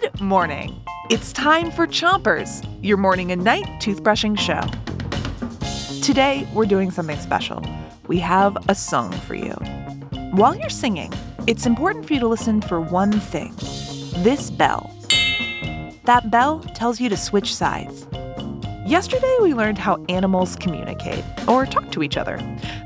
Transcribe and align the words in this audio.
Good 0.00 0.20
morning. 0.22 0.82
It's 1.10 1.30
time 1.30 1.70
for 1.70 1.86
Chompers, 1.86 2.66
your 2.82 2.96
morning 2.96 3.32
and 3.32 3.44
night 3.44 3.66
toothbrushing 3.82 4.38
show. 4.38 4.62
Today, 6.02 6.48
we're 6.54 6.64
doing 6.64 6.90
something 6.90 7.18
special. 7.18 7.62
We 8.06 8.18
have 8.20 8.56
a 8.70 8.74
song 8.74 9.12
for 9.12 9.34
you. 9.34 9.52
While 10.32 10.56
you're 10.56 10.70
singing, 10.70 11.12
it's 11.46 11.66
important 11.66 12.06
for 12.06 12.14
you 12.14 12.20
to 12.20 12.28
listen 12.28 12.62
for 12.62 12.80
one 12.80 13.12
thing 13.12 13.54
this 14.24 14.50
bell. 14.50 14.90
That 16.04 16.30
bell 16.30 16.60
tells 16.74 16.98
you 16.98 17.10
to 17.10 17.16
switch 17.18 17.54
sides. 17.54 18.06
Yesterday, 18.86 19.36
we 19.42 19.52
learned 19.52 19.76
how 19.76 20.02
animals 20.08 20.56
communicate 20.56 21.24
or 21.46 21.66
talk 21.66 21.92
to 21.92 22.02
each 22.02 22.16
other. 22.16 22.38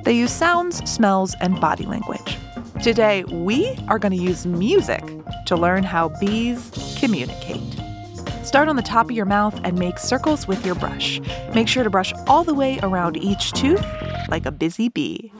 They 0.04 0.14
use 0.14 0.32
sounds, 0.32 0.78
smells, 0.90 1.36
and 1.40 1.60
body 1.60 1.86
language. 1.86 2.38
Today, 2.82 3.22
we 3.24 3.78
are 3.86 4.00
going 4.00 4.12
to 4.12 4.22
use 4.22 4.46
music 4.46 5.02
to 5.46 5.56
learn 5.56 5.84
how 5.84 6.08
bees 6.20 6.70
communicate. 6.98 7.62
Start 8.44 8.68
on 8.68 8.76
the 8.76 8.82
top 8.82 9.06
of 9.06 9.12
your 9.16 9.24
mouth 9.24 9.58
and 9.64 9.78
make 9.78 9.98
circles 9.98 10.46
with 10.46 10.64
your 10.64 10.74
brush. 10.74 11.20
Make 11.54 11.66
sure 11.66 11.82
to 11.82 11.90
brush 11.90 12.12
all 12.26 12.44
the 12.44 12.54
way 12.54 12.78
around 12.82 13.16
each 13.16 13.52
tooth 13.52 13.84
like 14.28 14.46
a 14.46 14.52
busy 14.52 14.88
bee. 14.88 15.32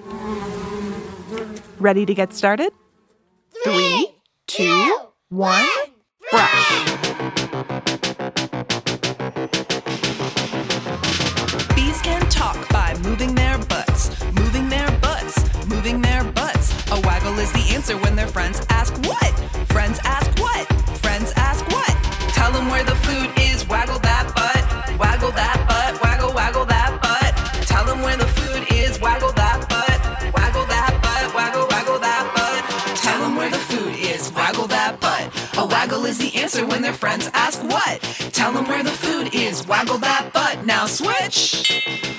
Ready 1.78 2.06
to 2.06 2.14
get 2.14 2.32
started? 2.32 2.72
Three, 3.62 4.09
two, 4.46 4.96
one, 5.28 5.66
brush. 6.30 6.84
Bees 11.74 12.00
can 12.02 12.28
talk 12.30 12.68
by 12.70 12.96
moving 13.02 13.34
their 13.34 13.59
butts, 13.59 14.10
moving 14.32 14.68
their 14.68 14.90
butts, 15.00 15.66
moving 15.66 16.00
their 16.00 16.24
butts. 16.24 16.73
A 16.90 17.00
waggle 17.00 17.38
is 17.38 17.52
the 17.52 17.74
answer 17.74 17.96
when 17.98 18.16
their 18.16 18.28
friends 18.28 18.64
ask 18.70 18.95
what? 19.06 19.32
Friends 19.68 19.98
ask 20.04 20.30
what? 20.38 20.66
Friends 21.15 21.32
ask 21.37 21.65
what? 21.68 21.95
Tell 22.34 22.51
them 22.51 22.66
where 22.66 22.82
the 22.82 22.96
food 23.07 23.30
is, 23.38 23.68
waggle 23.68 24.01
that 24.01 24.26
butt, 24.34 24.98
waggle 24.98 25.30
that 25.30 25.65
butt, 25.68 26.02
waggle, 26.02 26.34
waggle 26.34 26.65
that 26.65 26.90
butt. 27.01 27.62
Tell 27.68 27.84
them 27.84 28.02
where 28.02 28.16
the 28.16 28.26
food 28.26 28.66
is, 28.73 29.01
waggle 29.01 29.30
that 29.35 29.60
butt, 29.68 30.35
waggle 30.35 30.66
that 30.66 30.90
butt, 31.04 31.32
waggle, 31.32 31.68
waggle 31.70 32.01
that 32.01 32.24
butt. 32.35 32.96
Tell 32.96 33.20
them 33.20 33.37
where 33.37 33.48
the 33.48 33.59
food 33.59 33.95
is, 33.95 34.32
waggle 34.32 34.66
that 34.66 34.98
butt. 34.98 35.30
A 35.57 35.65
waggle 35.65 36.04
is 36.04 36.18
the 36.18 36.35
answer 36.35 36.66
when 36.66 36.82
their 36.82 36.92
friends 36.92 37.30
ask 37.32 37.62
what? 37.62 38.01
Tell 38.32 38.51
them 38.51 38.66
where 38.66 38.82
the 38.82 38.90
food 38.90 39.32
is, 39.37 39.65
waggle 39.68 39.98
that 39.98 40.32
butt. 40.32 40.66
Now 40.66 40.87
switch 40.87 42.13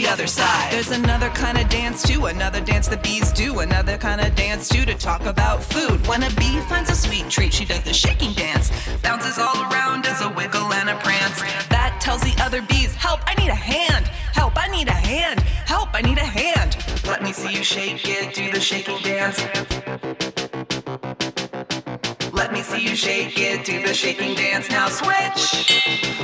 the 0.00 0.06
other 0.06 0.28
side. 0.28 0.72
There's 0.72 0.92
another 0.92 1.28
kind 1.30 1.58
of 1.58 1.68
dance 1.68 2.02
too, 2.02 2.26
another 2.26 2.60
dance 2.60 2.86
the 2.86 2.98
bees 2.98 3.32
do, 3.32 3.60
another 3.60 3.98
kind 3.98 4.20
of 4.20 4.32
dance 4.36 4.68
too 4.68 4.84
to 4.84 4.94
talk 4.94 5.24
about 5.26 5.62
food. 5.62 6.06
When 6.06 6.22
a 6.22 6.30
bee 6.30 6.60
finds 6.68 6.88
a 6.90 6.94
sweet 6.94 7.28
treat, 7.28 7.52
she 7.52 7.64
does 7.64 7.82
the 7.82 7.92
shaking 7.92 8.32
dance, 8.32 8.70
bounces 9.02 9.38
all 9.38 9.60
around, 9.72 10.06
as 10.06 10.20
a 10.20 10.28
wiggle 10.28 10.72
and 10.72 10.88
a 10.88 10.96
prance. 10.98 11.40
That 11.68 11.98
tells 12.00 12.20
the 12.20 12.36
other 12.40 12.62
bees, 12.62 12.94
help, 12.94 13.20
I 13.26 13.34
need 13.34 13.50
a 13.50 13.54
hand. 13.54 14.06
Help, 14.34 14.52
I 14.56 14.68
need 14.68 14.86
a 14.86 14.92
hand. 14.92 15.40
Help, 15.40 15.88
I 15.92 16.02
need 16.02 16.18
a 16.18 16.20
hand. 16.20 16.76
Let 17.04 17.22
me 17.22 17.32
see 17.32 17.52
you 17.52 17.64
shake 17.64 18.02
it, 18.04 18.34
do 18.34 18.52
the 18.52 18.60
shaking 18.60 18.98
dance. 19.02 20.37
Me 22.58 22.64
see 22.64 22.88
you 22.88 22.96
shake 22.96 23.38
it, 23.38 23.64
do 23.64 23.86
the 23.86 23.94
shaking 23.94 24.34
dance. 24.34 24.68
Now 24.68 24.88
switch. 24.88 25.78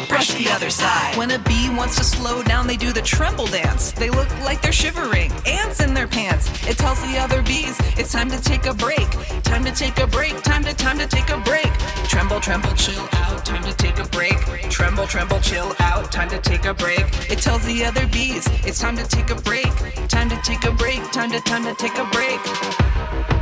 Brush 0.09 0.35
the 0.35 0.51
other 0.51 0.69
side. 0.69 1.17
When 1.17 1.31
a 1.31 1.39
bee 1.39 1.71
wants 1.71 1.95
to 1.99 2.03
slow 2.03 2.43
down, 2.43 2.67
they 2.67 2.77
do 2.77 2.93
the 2.93 3.03
tremble 3.03 3.47
dance. 3.47 3.93
They 3.93 4.11
look 4.11 4.29
like 4.41 4.61
they're 4.61 4.73
shivering, 4.73 5.31
ants 5.47 5.81
in 5.81 5.95
their 5.95 6.09
pants. 6.09 6.51
It 6.67 6.77
tells 6.77 7.01
the 7.03 7.19
other 7.19 7.41
bees 7.43 7.79
it's 7.97 8.11
time 8.11 8.29
to 8.31 8.43
take 8.43 8.67
a 8.67 8.75
break. 8.75 9.09
Time 9.45 9.65
to 9.65 9.71
take 9.71 9.97
a 10.01 10.09
break. 10.09 10.43
Time 10.43 10.65
to 10.65 10.75
time 10.75 10.99
to 10.99 11.07
take 11.07 11.31
a 11.31 11.39
break. 11.39 11.71
Tremble, 12.09 12.41
tremble, 12.41 12.75
chill 12.75 13.09
out. 13.13 13.45
Time 13.45 13.63
to 13.63 13.73
take 13.77 14.01
a 14.01 14.09
break. 14.09 14.37
Tremble, 14.69 15.07
tremble, 15.07 15.39
chill 15.39 15.73
out. 15.79 16.11
Time 16.11 16.31
to 16.31 16.41
take 16.41 16.65
a 16.65 16.75
break. 16.75 17.07
It 17.31 17.39
tells 17.39 17.65
the 17.65 17.85
other 17.85 18.09
bees 18.09 18.45
it's 18.67 18.81
time 18.81 18.97
to 18.97 19.07
take 19.07 19.31
a 19.31 19.37
break. 19.37 19.71
Time 20.09 20.29
to 20.31 20.41
take 20.43 20.65
a 20.65 20.73
break. 20.73 21.01
Time 21.13 21.31
to 21.31 21.41
time 21.43 21.63
to 21.63 21.75
take 21.75 21.97
a 21.97 22.05
break. 22.07 23.34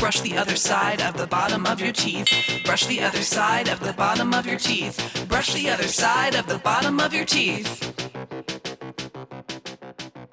Brush 0.00 0.22
the 0.22 0.38
other 0.38 0.56
side 0.56 1.02
of 1.02 1.18
the 1.18 1.26
bottom 1.26 1.66
of 1.66 1.78
your 1.78 1.92
teeth. 1.92 2.26
Brush 2.64 2.86
the 2.86 3.00
other 3.00 3.20
side 3.20 3.68
of 3.68 3.80
the 3.80 3.92
bottom 3.92 4.32
of 4.32 4.46
your 4.46 4.58
teeth. 4.58 5.26
Brush 5.28 5.52
the 5.52 5.68
other 5.68 5.86
side 5.86 6.34
of 6.34 6.46
the 6.46 6.56
bottom 6.58 6.98
of 6.98 7.12
your 7.12 7.26
teeth. 7.26 7.92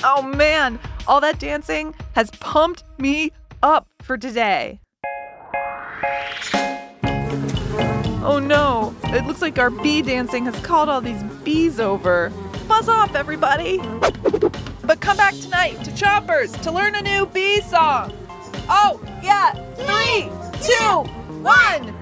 Oh 0.06 0.22
man, 0.22 0.80
all 1.06 1.20
that 1.20 1.38
dancing 1.40 1.94
has 2.16 2.32
pumped 2.32 2.86
me 2.98 3.34
up 3.62 3.90
for 4.02 4.18
today. 4.18 4.80
Oh 8.24 8.40
no, 8.42 8.96
it 9.04 9.26
looks 9.26 9.42
like 9.42 9.60
our 9.60 9.70
bee 9.70 10.02
dancing 10.02 10.46
has 10.46 10.58
called 10.62 10.88
all 10.88 11.02
these 11.02 11.22
bees 11.44 11.78
over. 11.78 12.32
Buzz 12.70 12.88
off, 12.88 13.16
everybody! 13.16 13.80
But 14.84 15.02
come 15.02 15.18
back 15.18 15.34
tonight 15.34 15.84
to 15.84 15.92
Chompers 15.92 16.60
to 16.62 16.72
learn 16.72 16.96
a 16.96 17.02
new 17.02 17.26
bee 17.26 17.60
song. 17.62 18.14
Oh, 18.70 19.02
yeah, 19.28 19.52
three, 19.76 20.32
two, 20.64 21.04
one, 21.44 21.94